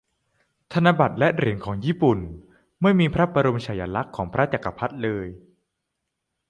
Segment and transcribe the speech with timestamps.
[0.73, 2.19] ธนบัตรและหรียนของญี่ปุ่น
[2.81, 5.27] ไม่มีพระบรมนมฉายาลักษ์ของพระจักรพรรดิเลย